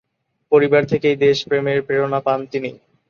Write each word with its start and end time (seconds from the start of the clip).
পরিবার 0.51 0.83
থেকেই 0.85 1.15
দেশ 1.25 1.37
প্রেমের 1.47 1.79
প্রেরণা 1.87 2.19
পান 2.19 2.39
তিনি। 2.51 2.71